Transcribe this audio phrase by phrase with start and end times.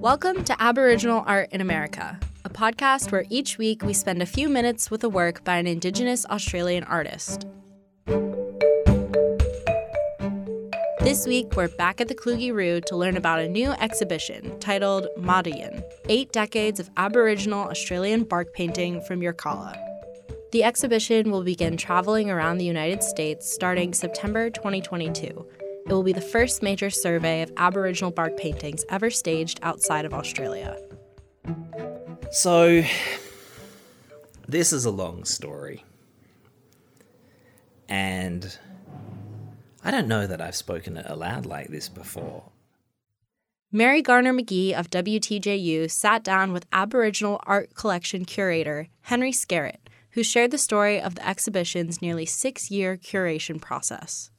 [0.00, 4.48] Welcome to Aboriginal Art in America, a podcast where each week we spend a few
[4.48, 7.46] minutes with a work by an Indigenous Australian artist.
[11.00, 15.82] This week, we're back at the Kluge-Ruhe to learn about a new exhibition titled Madayin
[16.08, 19.76] Eight Decades of Aboriginal Australian Bark Painting from Yirrkala.
[20.52, 25.44] The exhibition will begin traveling around the United States starting September 2022
[25.88, 30.12] it will be the first major survey of Aboriginal bark paintings ever staged outside of
[30.12, 30.76] Australia.
[32.30, 32.84] So,
[34.46, 35.84] this is a long story.
[37.88, 38.58] And
[39.82, 42.44] I don't know that I've spoken it aloud like this before.
[43.72, 50.22] Mary Garner McGee of WTJU sat down with Aboriginal art collection curator Henry Skerritt, who
[50.22, 54.30] shared the story of the exhibition's nearly six year curation process.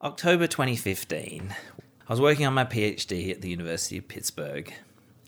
[0.00, 1.52] October 2015,
[2.06, 4.72] I was working on my PhD at the University of Pittsburgh,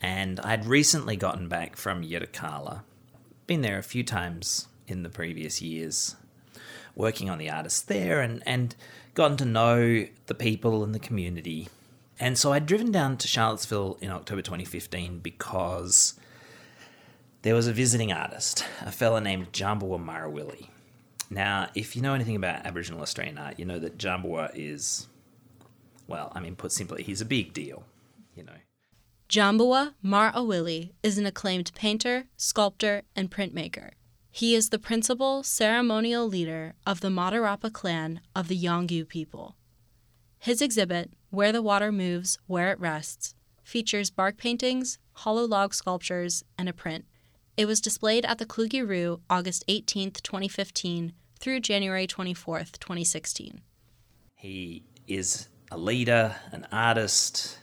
[0.00, 2.83] and I had recently gotten back from Yirrkala.
[3.48, 6.14] Been there a few times in the previous years,
[6.94, 8.77] working on the artists there, and, and
[9.14, 11.69] gotten to know the people and the community.
[12.20, 16.14] And so I'd driven down to Charlottesville in October 2015 because
[17.42, 20.69] there was a visiting artist, a fella named Djambawa Marawili.
[21.31, 25.06] Now, if you know anything about Aboriginal Australian art, you know that Djambawa is,
[26.09, 27.84] well, I mean, put simply, he's a big deal,
[28.34, 28.53] you know.
[29.28, 33.91] Djambawa Marawili is an acclaimed painter, sculptor, and printmaker.
[34.33, 39.56] He is the principal ceremonial leader of the Madarrpa clan of the Yolngu people.
[40.39, 46.42] His exhibit, Where the Water Moves, Where It Rests, features bark paintings, hollow log sculptures,
[46.59, 47.05] and a print.
[47.56, 53.61] It was displayed at the Kluge-Ruhe August 18, 2015, through January 24th, 2016.
[54.37, 57.59] He is a leader, an artist.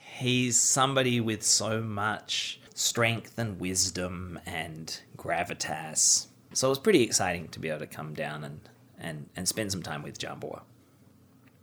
[0.00, 6.26] He's somebody with so much strength and wisdom and gravitas.
[6.52, 8.60] So it was pretty exciting to be able to come down and,
[8.98, 10.62] and, and spend some time with Djambawa.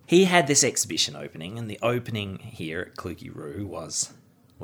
[0.05, 4.13] He had this exhibition opening, and the opening here at Kluge-Ruhe was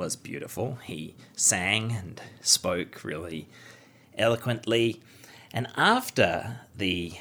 [0.00, 0.78] was beautiful.
[0.82, 3.48] He sang and spoke really
[4.16, 5.02] eloquently.
[5.52, 7.12] And after the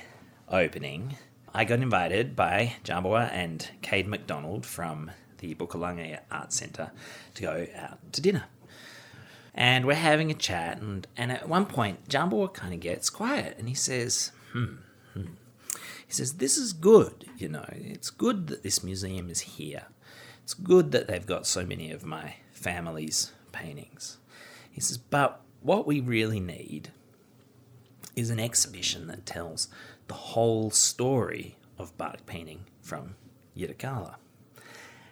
[0.47, 1.17] opening,
[1.53, 6.91] I got invited by Djambawa and Kade McDonald from the Buku-Larrnggay Art Centre
[7.35, 8.45] to go out to dinner.
[9.53, 13.57] And we're having a chat, and, and at one point, Djambawa kind of gets quiet
[13.59, 14.75] and he says, hmm,
[15.13, 15.33] hmm.
[16.07, 19.87] He says, This is good, you know, it's good that this museum is here.
[20.49, 24.17] It's good that they've got so many of my family's paintings.
[24.71, 26.89] He says, But what we really need
[28.15, 29.67] is an exhibition that tells
[30.07, 33.13] the whole story of bark painting from
[33.55, 34.15] Yirrkala.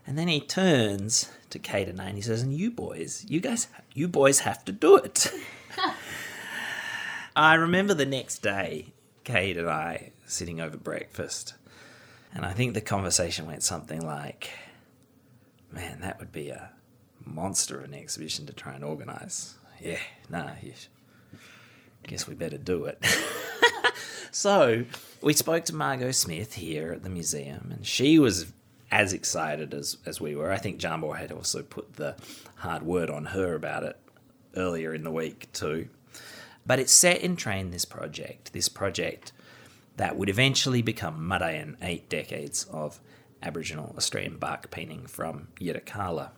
[0.07, 3.39] And then he turns to Kade and I and he says, And you boys, you
[3.39, 5.31] guys, you boys have to do it.
[7.35, 8.87] I remember the next day,
[9.23, 11.53] Kade and I sitting over breakfast.
[12.33, 14.49] And I think the conversation went something like,
[16.07, 16.69] that would be a
[17.25, 19.55] monster of an exhibition to try and organise.
[19.81, 20.51] Yeah, nah,
[22.07, 23.05] guess we better do it.
[24.31, 24.85] so
[25.21, 28.53] we spoke to Margo Smith here at the museum, and she was
[28.89, 30.49] as excited as, as we were.
[30.49, 32.15] I think Djambawa had also put the
[32.55, 33.97] hard word on her about it
[34.55, 35.89] earlier in the week too.
[36.65, 39.33] But it set in train this project, this project
[39.97, 43.01] that would eventually become Madayin, eight decades of
[43.43, 46.31] Aboriginal Australian bark painting from Yirrkala.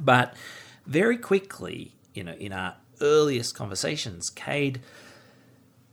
[0.00, 0.34] But
[0.86, 4.78] very quickly, you know, in our earliest conversations, Kade,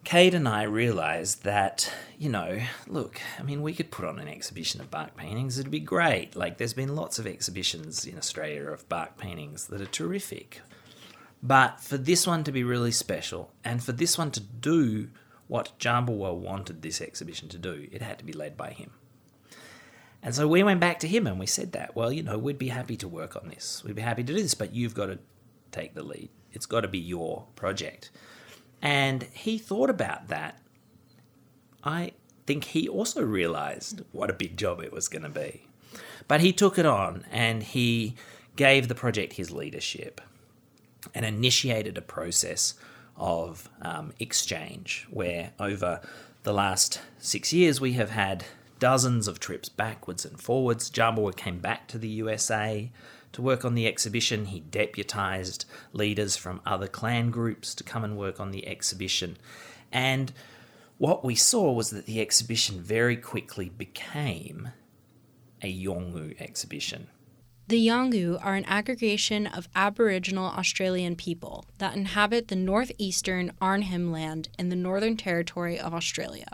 [0.06, 4.28] Kade and I realized that, you know, look, I mean, we could put on an
[4.28, 5.60] exhibition of bark paintings.
[5.60, 6.36] It'd be great.
[6.36, 10.62] Like, there's been lots of exhibitions in Australia of bark paintings that are terrific.
[11.44, 15.10] But for this one to be really special, and for this one to do
[15.48, 18.92] what Djambawa wanted this exhibition to do, it had to be led by him.
[20.22, 22.58] And so we went back to him and we said that, well, you know, we'd
[22.58, 23.84] be happy to work on this.
[23.86, 25.20] We'd be happy to do this, but you've got to
[25.72, 26.30] take the lead.
[26.52, 28.12] It's got to be your project.
[28.82, 30.60] And he thought about that.
[31.84, 32.14] I
[32.46, 35.68] think he also realized what a big job it was going to be.
[36.28, 38.16] But he took it on and he
[38.56, 40.20] gave the project his leadership
[41.16, 42.74] and initiated a process
[43.16, 46.02] of um, exchange where over
[46.44, 48.46] the last six years we have had
[48.80, 50.90] dozens of trips backwards and forwards.
[50.90, 52.92] Djambawa came back to the USA
[53.34, 54.46] to work on the exhibition.
[54.46, 59.38] He deputized leaders from other clan groups to come and work on the exhibition.
[59.92, 60.32] And
[60.98, 64.70] what we saw was that the exhibition very quickly became
[65.62, 67.08] a Yolngu exhibition.
[67.68, 74.50] The Yolngu are an aggregation of Aboriginal Australian people that inhabit the northeastern Arnhem Land
[74.58, 76.50] in the Northern Territory of Australia.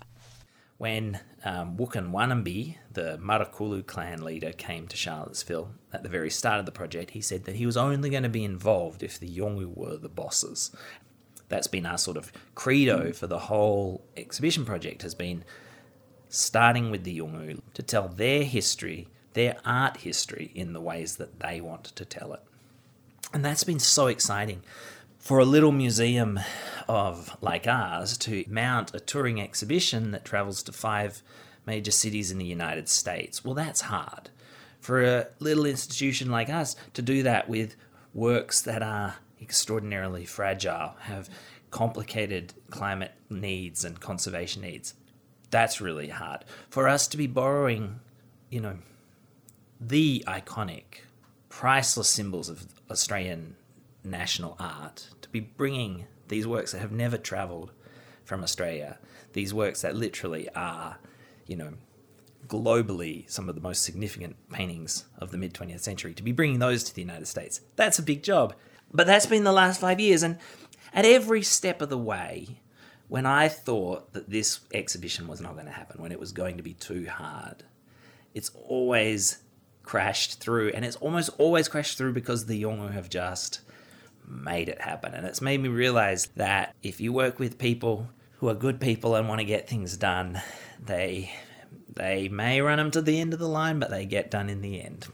[0.77, 6.59] When um, Wukun Wanambi, the Marrakulu clan leader, came to Charlottesville at the very start
[6.59, 9.29] of the project, he said that he was only going to be involved if the
[9.29, 10.75] Yolngu were the bosses.
[11.47, 15.45] That's been our sort of credo for the whole exhibition project, has been
[16.27, 21.39] starting with the Yolngu to tell their history their art history in the ways that
[21.41, 22.41] they want to tell it.
[23.33, 24.63] And that's been so exciting
[25.25, 26.39] for a little museum
[26.87, 31.23] of like ours to mount a touring exhibition that travels to five
[31.65, 33.43] major cities in the United States.
[33.43, 34.29] Well, that's hard.
[34.79, 37.75] For a little institution like us to do that with
[38.13, 41.27] works that are extraordinarily fragile, have
[41.71, 44.93] complicated climate needs and conservation needs,
[45.49, 46.45] that's really hard.
[46.69, 47.99] For us to be borrowing,
[48.51, 48.77] you know,
[49.81, 50.99] the iconic,
[51.49, 53.55] priceless symbols of Australian
[54.05, 57.71] national art, to be bringing these works that have never travelled
[58.23, 58.97] from Australia,
[59.33, 60.97] these works that literally are,
[61.45, 61.73] you know,
[62.47, 66.59] globally some of the most significant paintings of the mid 20th century, to be bringing
[66.59, 67.61] those to the United States.
[67.75, 68.55] That's a big job.
[68.93, 70.23] But that's been the last five years.
[70.23, 70.37] And
[70.93, 72.61] at every step of the way,
[73.07, 76.57] when I thought that this exhibition was not going to happen, when it was going
[76.57, 77.63] to be too hard,
[78.33, 79.39] it's always
[79.83, 83.61] crashed through, and it's almost always crashed through because the Yolngu have just
[84.27, 85.13] made it happen.
[85.13, 89.15] And it's made me realize that if you work with people who are good people
[89.15, 90.41] and want to get things done,
[90.83, 91.31] they
[91.95, 94.61] they may run them to the end of the line, but they get done in
[94.61, 95.07] the end.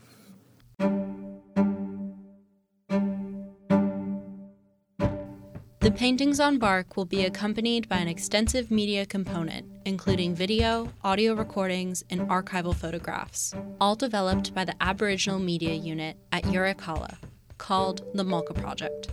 [5.80, 11.34] The paintings on bark will be accompanied by an extensive media component, including video, audio
[11.34, 17.16] recordings, and archival photographs, all developed by the Aboriginal Media Unit at Yirrkala,
[17.58, 19.08] called the Mulka Project.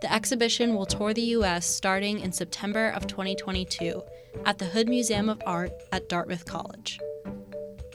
[0.00, 1.66] The exhibition will tour the U.S.
[1.66, 4.02] starting in September of 2022
[4.44, 6.98] at the Hood Museum of Art at Dartmouth College.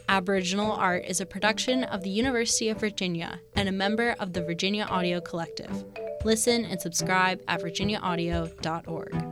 [0.10, 4.42] Aboriginal Art is a production of the University of Virginia and a member of the
[4.42, 5.84] Virginia Audio Collective.
[6.24, 9.27] Listen and subscribe at virginiaaudio.org.